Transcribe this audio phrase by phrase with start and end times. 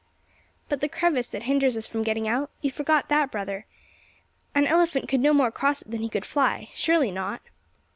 [0.67, 2.49] "But the crevasse that hinders us from getting out?
[2.61, 3.67] You forget that, brother?
[4.55, 7.39] An elephant could no more cross it than he could fly; surely not?"